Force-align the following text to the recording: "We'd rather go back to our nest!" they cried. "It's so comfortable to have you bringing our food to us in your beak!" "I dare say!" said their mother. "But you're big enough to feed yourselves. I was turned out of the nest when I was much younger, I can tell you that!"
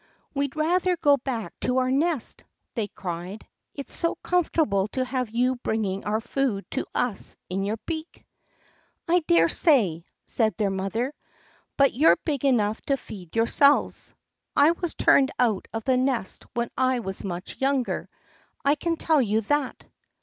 "We'd 0.33 0.55
rather 0.55 0.97
go 0.97 1.17
back 1.17 1.53
to 1.59 1.77
our 1.77 1.91
nest!" 1.91 2.43
they 2.73 2.87
cried. 2.87 3.45
"It's 3.75 3.93
so 3.93 4.15
comfortable 4.23 4.87
to 4.93 5.05
have 5.05 5.29
you 5.29 5.57
bringing 5.57 6.05
our 6.05 6.19
food 6.19 6.65
to 6.71 6.87
us 6.95 7.35
in 7.49 7.63
your 7.63 7.77
beak!" 7.85 8.25
"I 9.07 9.19
dare 9.27 9.47
say!" 9.47 10.03
said 10.25 10.55
their 10.55 10.71
mother. 10.71 11.13
"But 11.77 11.93
you're 11.93 12.17
big 12.25 12.45
enough 12.45 12.81
to 12.87 12.97
feed 12.97 13.35
yourselves. 13.35 14.15
I 14.55 14.71
was 14.71 14.95
turned 14.95 15.29
out 15.37 15.67
of 15.71 15.83
the 15.83 15.97
nest 15.97 16.45
when 16.55 16.71
I 16.75 17.01
was 17.01 17.23
much 17.23 17.57
younger, 17.61 18.09
I 18.65 18.73
can 18.73 18.95
tell 18.97 19.21
you 19.21 19.41
that!" 19.41 19.85